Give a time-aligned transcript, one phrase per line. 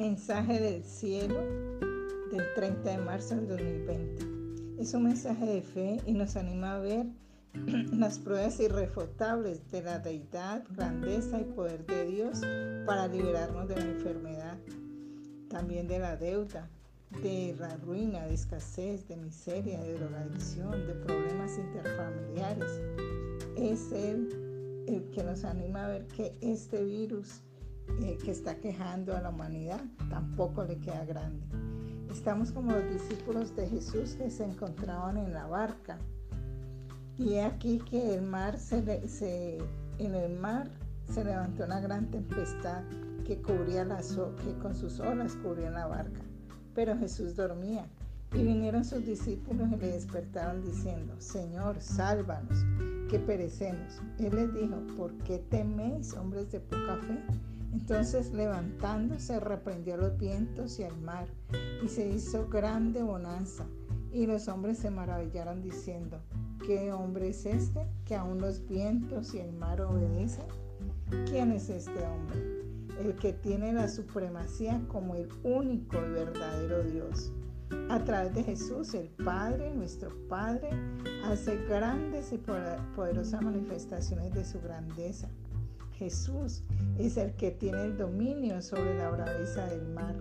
[0.00, 1.42] Mensaje del cielo
[2.32, 4.82] del 30 de marzo del 2020.
[4.82, 7.04] Es un mensaje de fe y nos anima a ver
[7.92, 12.40] las pruebas irrefutables de la deidad, grandeza y poder de Dios
[12.86, 14.56] para liberarnos de la enfermedad,
[15.50, 16.70] también de la deuda,
[17.22, 22.70] de la ruina, de escasez, de miseria, de drogadicción, de problemas interfamiliares.
[23.54, 27.42] Es el que nos anima a ver que este virus
[28.02, 31.46] eh, que está quejando a la humanidad tampoco le queda grande.
[32.10, 35.98] Estamos como los discípulos de Jesús que se encontraban en la barca.
[37.18, 39.58] Y aquí que el mar se,
[39.98, 40.70] en el mar
[41.12, 42.82] se levantó una gran tempestad
[43.26, 46.20] que cubría las que con sus olas cubría la barca.
[46.74, 47.86] Pero Jesús dormía.
[48.32, 52.64] Y vinieron sus discípulos y le despertaron diciendo, Señor, sálvanos,
[53.08, 54.00] que perecemos.
[54.18, 57.18] Él les dijo, ¿por qué teméis, hombres de poca fe?
[57.72, 61.28] Entonces levantándose reprendió los vientos y al mar,
[61.84, 63.64] y se hizo grande bonanza.
[64.12, 66.20] Y los hombres se maravillaron diciendo,
[66.66, 70.46] ¿qué hombre es este que aún los vientos y el mar obedecen?
[71.26, 72.60] ¿Quién es este hombre?
[73.00, 77.32] El que tiene la supremacía como el único y verdadero Dios.
[77.88, 80.70] A través de Jesús, el Padre, nuestro Padre,
[81.24, 85.28] hace grandes y poderosas manifestaciones de su grandeza
[86.00, 86.62] Jesús
[86.98, 90.16] es el que tiene el dominio sobre la braveza del mar.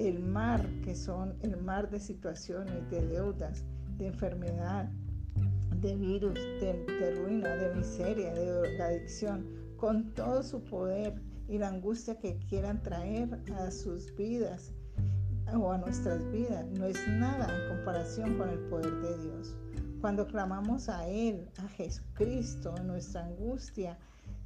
[0.00, 3.64] El mar, que son el mar de situaciones, de deudas,
[3.98, 4.90] de enfermedad,
[5.80, 12.18] de virus, de, ruina, de miseria, de adicción, con todo su poder y la angustia
[12.18, 14.72] que quieran traer a sus vidas
[15.54, 19.56] o a nuestras vidas, no es nada en comparación con el poder de Dios.
[20.00, 23.96] Cuando clamamos a Él, a Jesucristo, nuestra angustia,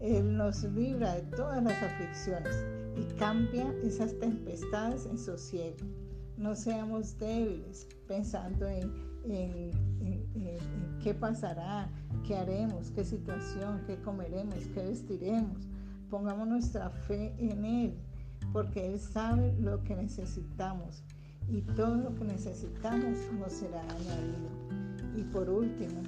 [0.01, 2.65] él nos libra de todas las aflicciones
[2.97, 5.77] y cambia esas tempestades en sosiego.
[6.39, 9.11] No seamos débiles pensando en,
[11.03, 11.91] qué pasará,
[12.27, 15.59] qué haremos, qué situación, qué comeremos, qué vestiremos.
[16.09, 17.95] Pongamos nuestra fe en Él,
[18.55, 21.05] porque Él sabe lo que necesitamos
[21.47, 24.49] y todo lo que necesitamos nos será añadido.
[25.15, 26.01] Y por último,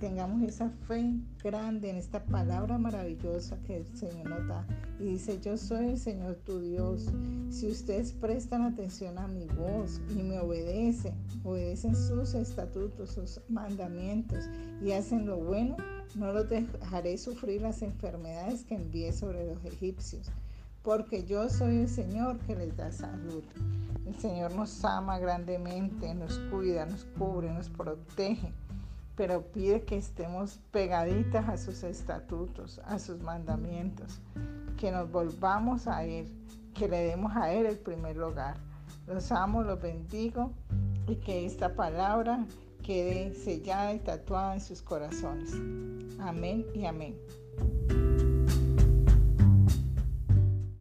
[0.00, 4.66] tengamos esa fe grande en esta palabra maravillosa que el Señor nos da.
[4.98, 7.06] Y dice, yo soy el Señor tu Dios.
[7.50, 14.44] Si ustedes prestan atención a mi voz y me obedecen, obedecen sus estatutos, sus mandamientos
[14.82, 15.76] y hacen lo bueno,
[16.14, 20.30] no los dejaré sufrir las enfermedades que envié sobre los egipcios.
[20.82, 23.42] Porque yo soy el Señor que les da salud.
[24.06, 28.52] El Señor nos ama grandemente, nos cuida, nos cubre, nos protege
[29.18, 34.20] pero pide que estemos pegaditas a sus estatutos, a sus mandamientos,
[34.78, 36.32] que nos volvamos a Él,
[36.72, 38.54] que le demos a Él el primer lugar.
[39.08, 40.52] Los amo, los bendigo
[41.08, 42.46] y que esta palabra
[42.84, 45.52] quede sellada y tatuada en sus corazones.
[46.20, 47.16] Amén y amén.